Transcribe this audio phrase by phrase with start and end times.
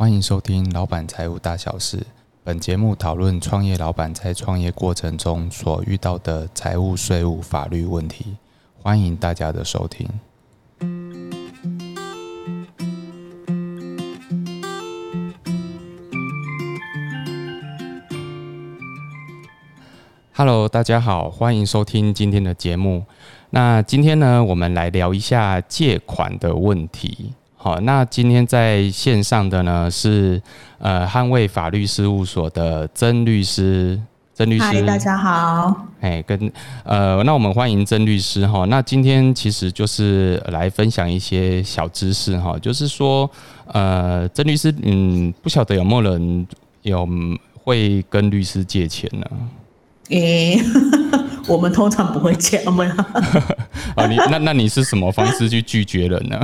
[0.00, 1.98] 欢迎收听《老板财务大小事》。
[2.42, 8.34] 本节目讨论创业老板在创业过程中所遇到的财务、税务、法律问题。
[8.80, 10.08] 欢迎大家的收听。
[20.32, 23.04] Hello，大家好，欢迎收听今天的节目。
[23.50, 27.34] 那今天呢，我们来聊一下借款的问题。
[27.62, 30.40] 好，那今天在线上的呢是
[30.78, 34.00] 呃捍卫法律事务所的曾律师，
[34.32, 35.86] 曾律师，嗨，大家好。
[36.00, 36.50] 哎，跟
[36.84, 38.64] 呃，那我们欢迎曾律师哈。
[38.64, 43.30] 那今天其实就是来分享一些小知识哈，就是说
[43.66, 46.46] 呃，曾律师，嗯，不晓得有没有人
[46.80, 47.06] 有
[47.62, 49.26] 会跟律师借钱呢？
[50.08, 50.58] 诶，
[51.46, 52.90] 我们通常不会借，我们
[53.96, 56.40] 啊， 你那那你是什么方式去拒绝人呢？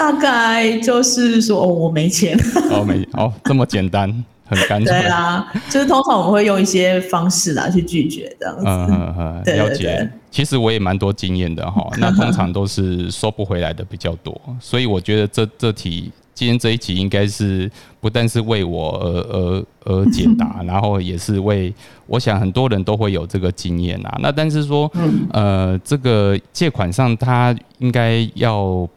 [0.00, 2.34] 大概就是说，哦，我没钱。
[2.70, 4.08] 哦，没哦，这么简单，
[4.46, 4.88] 很干脆。
[4.98, 8.64] 对啊，就是通常我们会用一些方式来去拒绝这样子。
[8.64, 10.10] 嗯嗯嗯， 了解。
[10.30, 17.70] 其实我也蛮多经验的哈， 那通常都是收不回来的比较多，所以我觉得这这题今天这一集应该是
[18.00, 21.74] 不但是为我而而而解答，然后也是为
[22.06, 24.18] 我想很多人都会有这个经验啊。
[24.22, 24.90] 那但是说，
[25.34, 28.88] 呃，这个借款上他应该要。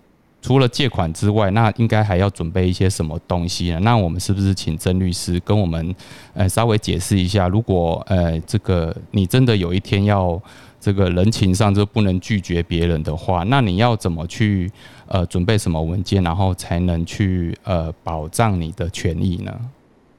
[0.44, 3.80] 除了借款之外，那应该还要准备一些什么东西呢？
[3.80, 5.96] 那我们是不是请曾律师跟我们
[6.34, 7.48] 呃稍微解释一下？
[7.48, 10.40] 如果呃这个你真的有一天要
[10.82, 14.70] 这个人情上就不能拒绝别人的话，那你要怎么去
[15.08, 19.58] 呃准备什么文件，然后才能去呃保障你的权益呢？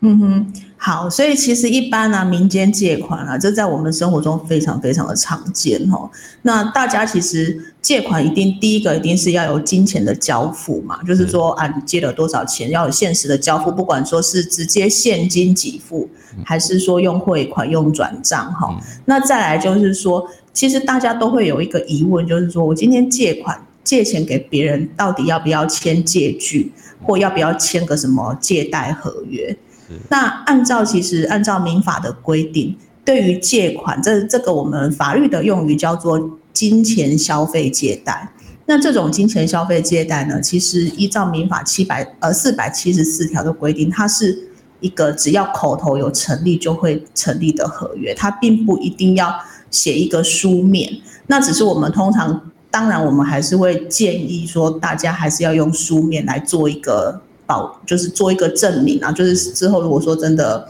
[0.07, 6.11] 嗯哼，好，所以其实一般呢，民间借款啊，这在我们生活中非常非常的常见哦。
[6.43, 16.07] 那大家其实借款一定第一个一定是要有金钱的交付嘛，就是说啊，你借了多少钱，要有现实的交付，不管说是直接现金给付，
[16.45, 18.79] 还是说用汇款、用转账哈。
[19.07, 26.71] 那再来就是说，其实大家都会有一个疑问，就是说我今天借款借钱给别人，到底要不要签借据，
[27.03, 29.57] 或要不要签个什么借贷合约？
[30.09, 38.33] 那按照其实按照民法的规定，对于借款，这这个我们法律的用语叫做金钱消费借贷。
[38.67, 44.49] 那这种金钱消费借贷呢，其实依照民法七百呃四百七十四条的规定，它是
[44.81, 49.35] 一个只要口头有成立就会成立的合约，它并不一定要
[49.71, 50.91] 写一个书面。
[51.27, 57.21] 那只是我们通常，当然我们还是会建议说，大家还是要用书面来做一个。
[57.47, 60.69] 保就是做一个证明啊，就是之后如果说真的，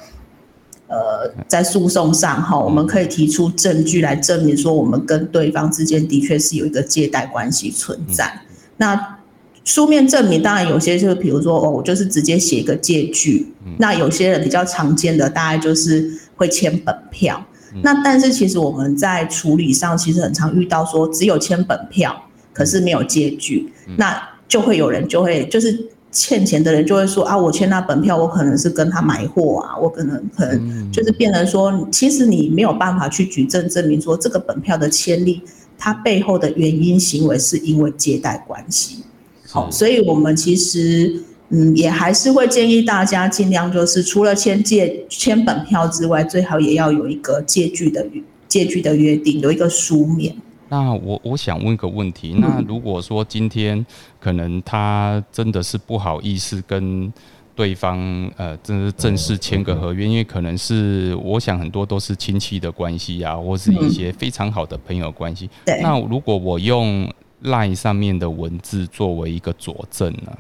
[0.87, 8.43] 呃，在诉讼上哈，我们可以提出证据来证明说我们跟对方之间的确是有一个借贷关系存在。
[8.77, 9.19] 那
[9.65, 13.55] 书面证明当然有些就是，比如说哦，我就是直接写一个借据。
[13.79, 16.07] 那有些人比较常见的大概就是
[16.37, 17.43] 会签本票。
[17.83, 25.89] 那但是其实我们在处理上其实很常遇到说只有签本票，可是没有借据，那就会有人就会就是。
[26.15, 35.43] 欠钱的人就会说啊，我欠那本票，我可能是跟他买货啊，我可能可能就是变成说，其实你没有办法去举证证明说这个本票的签立，
[35.77, 39.03] 它背后的原因行为是因为借贷关系。
[39.49, 41.21] 好，所以我们其实
[41.51, 48.07] 嗯也还是会建议大家尽量就是除了签借签本票之外，最好也要有一个借据的
[48.47, 50.37] 借据的约定，有一个书面。
[50.69, 53.85] 那我我想问个问题，那如果说今天
[54.19, 57.13] 可能他真的是不好意思跟
[57.55, 57.99] 对方
[58.37, 65.49] 呃，真是正式签个合约，因为可能是我想很多都是亲戚的关系啊，或是一些非常好的朋友关系。
[65.83, 67.09] 那如果我用
[67.45, 70.33] LINE 上面的文字作为一个佐证呢？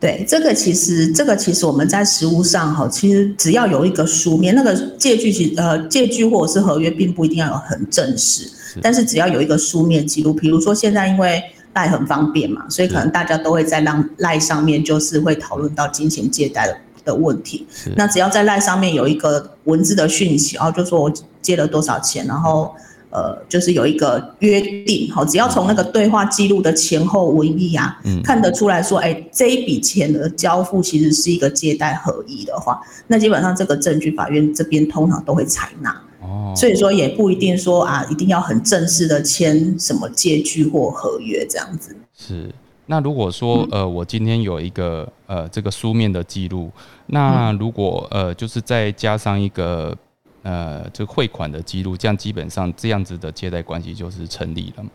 [0.00, 8.50] 对，这个其实这个其实我们在实务上哈，其实只要有一个书面那个借据，其呃借据或者是合约，并不一定要有很正式。
[8.80, 11.42] 但是只要有一个书面记录，比如说现在因为
[11.74, 17.66] 赖很方便嘛，所以可能大家都会在让赖上面就是会讨论到金钱借贷的的问题。
[17.94, 22.74] 那只要在赖上面有一个文字的讯息，然后就说我借了多少钱，然后
[23.10, 35.90] 呃就是有一个约定，好，只要从那个对话记录的前后文意啊，看得出来说，哎，这一笔钱的交付其实是一个借贷合意的话，那基本上这个证据法院这边通常都会采纳。
[36.20, 36.52] 哦。
[36.56, 41.96] 所以说也不一定说啊，一定要很正式的签什么借据或合约这样子。
[42.16, 42.52] 是，
[42.86, 46.70] 那如果说呃，我今天有一个呃这个书面的记录，
[47.06, 49.96] 那如果呃就是再加上一个
[50.42, 54.90] 呃这个汇款的记录，这样基本上这样子的借贷关系就是成立了嘛？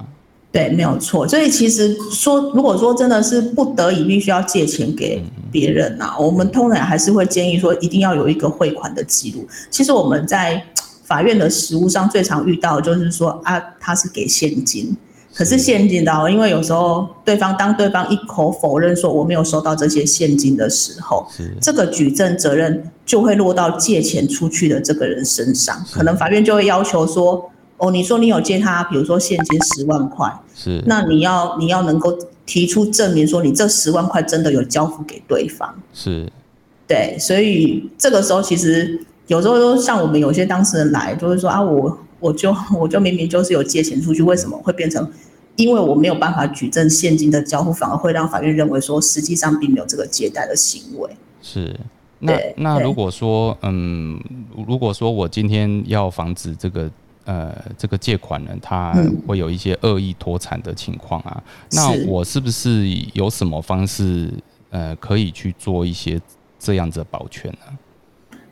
[0.52, 1.28] 对，没有错。
[1.28, 5.22] 所以其实说，如果说真的是不得已必须要借钱给
[5.52, 9.46] 别人呐，我们通常还是会建议说，一定要有一个汇款的记录。
[9.70, 10.64] 其实我们在
[11.04, 14.96] 法院的实务上最常遇到就是说啊，他是给现金，
[15.36, 21.28] 可是现金的，因为有时候对方当对方一口否认说我没有收到这些现金的时候，
[21.60, 27.52] 这个举证责任就会落到借钱出去的这个人身上，可能法院就会要求说。
[27.78, 36.32] 哦，你说你有借他，比如说现金十万块，是，那你要你要能够提出证明说你这十万块真的有交付给对方，是，
[36.88, 38.98] 对，所以这个时候其实
[39.28, 45.10] 有时候像我们有些当事人来，就会说啊，我我就 我就明明就是有借钱出去，为什么会变成？
[45.56, 51.10] 因为我没有办法举证现金的交付，反而会让法院认为说实际上并没有这个借贷的行为。
[51.42, 51.74] 是，
[52.20, 54.20] 那那如果说嗯，
[54.68, 56.90] 如果说我今天要防止这个。
[57.28, 58.94] 呃，这个借款人他
[59.26, 64.32] 会有一些恶意脱产的情况啊，那我是不是有什么方式
[64.70, 66.22] 呃可以去做一些
[66.60, 67.78] 这样子的保全呢？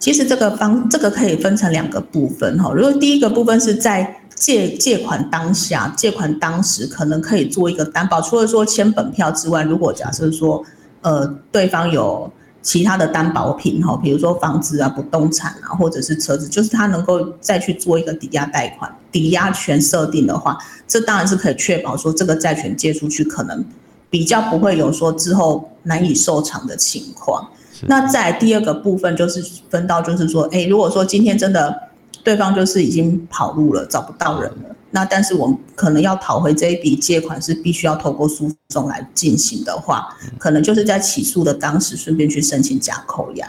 [0.04, 10.62] 其实这个方这个可以分成两个部分哈，如果第一个部分是在借借款当下，借款当时可能可以做一个担保，除了说签本票之外，如果假设说
[11.02, 12.30] 呃对方有。
[12.66, 20.58] 其他的担保品哈，比如说房子啊、不动产啊，或者是车子，就是他能够再去做一个抵押贷款、抵押权设定的话，
[20.88, 23.66] 这当然是可以确保说这个债权借出去可能
[24.10, 27.46] 比较不会有说之后难以收偿的情况。
[27.88, 31.90] 那在第二个部分就是分到，就是说，哎，如果说今天真的
[32.24, 34.76] 对方就是已经跑路了，找不到人了。
[34.92, 40.08] 那但是我们可能要讨回这一笔借款是必须要透过诉讼来进行的话，
[40.38, 43.48] 可能就是在起诉的当时顺便去申请假扣押，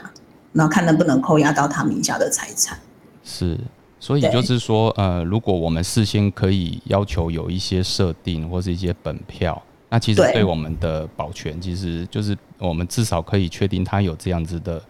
[0.53, 2.79] 那看能不能扣押到他名下的财产。
[3.23, 3.59] 是，
[4.01, 9.63] 所以就是说，呃，如果我们事先可以要求有一些设定或是一些本票，
[9.95, 14.83] 那其实对我们的保全，其实就是我们至少可以确定他有这样子的，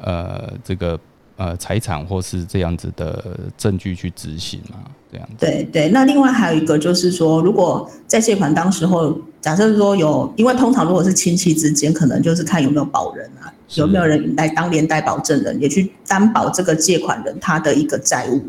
[0.00, 0.98] 呃，这个。
[1.40, 3.24] 呃，财产或是这样子的
[3.56, 4.78] 证据去执行嘛，
[5.12, 5.34] 这样子。
[5.38, 13.46] 对对，那另外还有一个就是说，如果在借款当时候，假设说有，因为通常如果是亲戚之间，可能就是看有没有保人啊，
[13.76, 18.44] 有没有人来当连带保证人，也去担保这个借款人他的一个债务。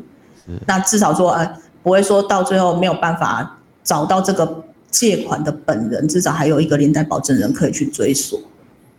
[0.66, 8.40] 那至少说，呃，不会说到最后没有办法找到这个借款的本人，至少还有一个连带保证人可以去追索。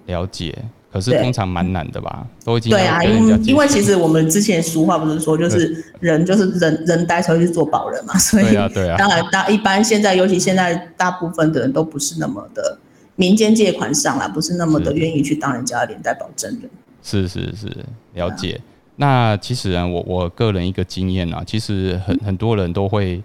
[0.07, 0.57] 了解。
[0.93, 2.27] 可是通常蛮难的吧？
[2.45, 8.97] 都已经对啊，因为因为其实我们之前俗话不是说，就是人就是人人呆才会去做保人嘛， 所以对啊对啊。
[8.99, 12.77] 当然，大一般现在，尤其现在大部分的人都不是那么的
[13.15, 16.69] 民间借款上啦，不是那么的愿意去当人家的连带保证人。
[17.05, 17.69] 是是是，
[18.15, 18.61] 了解。
[18.97, 23.23] 那其实啊，我我个人一个经验啊，其实很很多人都会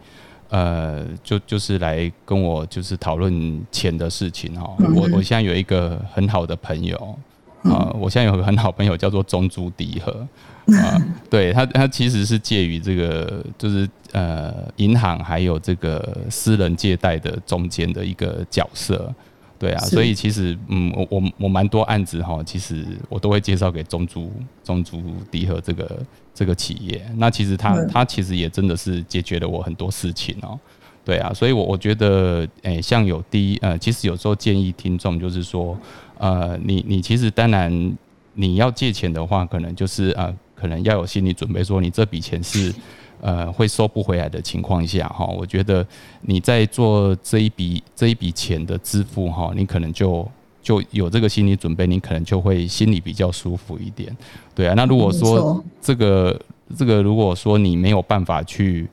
[0.50, 4.70] 呃，就就是来跟我就是讨论钱的事情哈。
[4.96, 7.18] 我我现在有一个很好的朋友。
[7.64, 10.12] 啊，我现在有个很好朋友叫做中珠迪和
[10.78, 11.02] 啊，
[11.32, 19.12] 对他，他其实是介于这个就是呃银行还有这个私人借贷的中间的一个角色，
[19.58, 24.32] 对啊，所以其实嗯，我我我蛮多案子哈，其实我都会介绍给中珠
[24.64, 26.00] 中珠迪和这个
[26.34, 30.60] 这个企业，那其实他他其实也真的是解决了我很多事情哦，
[31.04, 35.78] 对啊，所以我我觉得诶，像有第一呃，其实有时候建议听众就是说。
[36.18, 37.98] 呃，你你其实当然
[38.36, 42.74] 你要借钱的话，可能就是呃，可能要有心理准备，说你这笔钱是
[43.26, 45.84] 呃会收不回来的情况下哈，我觉得
[46.22, 50.28] 你在做这一笔这一笔钱的支付哈，你可能就
[50.62, 54.16] 就有这个心理准备，你可能就会心里比较舒服一点，
[54.54, 54.76] 对啊。
[54.76, 56.40] 那如果说这个
[56.78, 58.88] 这个如果说你没有办法去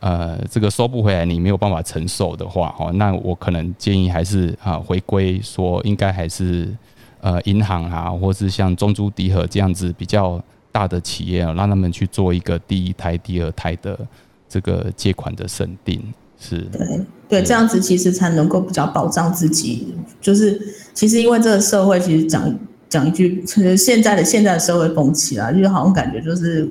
[0.00, 6.76] 呃这个收不回来，你没有办法承受的话哈，那我可能建议还是啊回归说应该还是。
[7.22, 10.40] 呃，银行啊，或是像中珠迪和这样子比较
[10.76, 13.98] 大的企业啊，让他们去做一个第一胎、第二胎的
[14.46, 16.02] 这个借款的审定，
[16.38, 19.94] 是对对，这样子其实才能够比较保障自己。
[20.20, 20.60] 就是
[20.92, 22.54] 其实因为这个社会，其实讲
[22.90, 26.70] 讲一句，其实现在的现在的社会风气啊，就是好像感觉就是。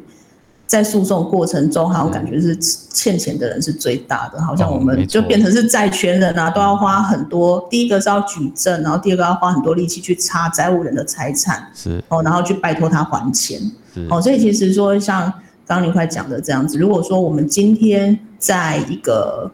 [0.67, 7.67] 在诉讼过程中，好像感觉是欠钱的人是最大的，好像我们就变成是债权人啊，都要花很多。
[7.69, 13.62] 第一个是要举证，然后第二个要花很多力气去查债务人的财产，是哦，然后去拜托他还钱，
[14.10, 15.32] 哦，所以其实说像
[15.66, 19.52] 刚刚您快讲的这样子，如果说我们今天在一个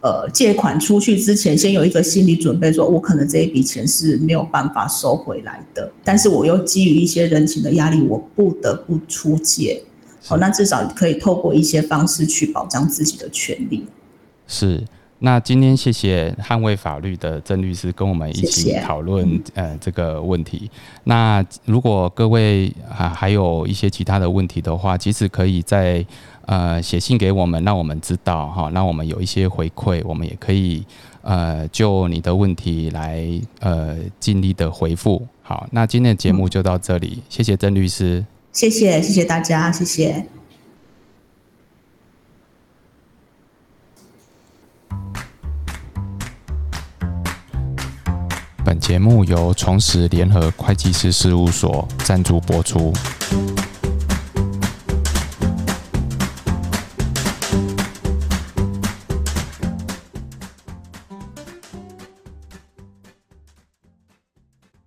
[0.00, 9.82] 呃借款出去之前，先有一个心理准备，说我可能这一笔钱是没有办法收回来的，但是我又基于一些人情的压力，我不得不出借。
[10.28, 13.86] 哦，那至少可以透过一些方式去保障自己的权利。
[14.48, 14.82] 是，
[15.18, 20.70] 那今天谢谢捍卫法律的郑律师跟我们一起讨论呃这个问题。
[21.04, 26.04] 那如果各位啊还有一些其他的问题的话，其实可以在
[26.44, 30.84] 呃写信给我们，让我们知道哈，让我们有一些回馈，我们也可以
[31.22, 33.26] 呃就你的问题来
[33.60, 35.26] 呃尽力的回复。
[35.42, 40.26] 好，那今天的节目就到这里，谢谢郑律师，谢谢谢谢大家，谢谢。
[48.66, 52.92] 本节目由重实联合会计师事务所赞助播出。